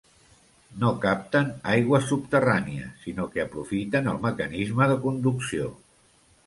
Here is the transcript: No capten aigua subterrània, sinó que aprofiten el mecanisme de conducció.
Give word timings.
No 0.83 0.87
capten 1.03 1.51
aigua 1.75 2.01
subterrània, 2.07 2.89
sinó 3.05 3.29
que 3.35 3.45
aprofiten 3.47 4.13
el 4.17 4.21
mecanisme 4.29 4.91
de 4.95 4.99
conducció. 5.09 5.71